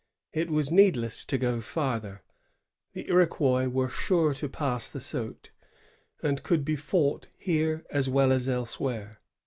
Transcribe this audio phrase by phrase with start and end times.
[0.33, 2.23] It was needless to go farther.
[2.93, 5.51] The Iroquois were sure to pass the Saut,
[6.23, 9.19] and could be fought here as well as elsewhere.